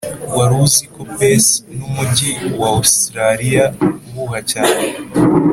[0.35, 3.65] wari uziko perth numujyi wa ositaraliya
[4.07, 4.85] uhuha cyane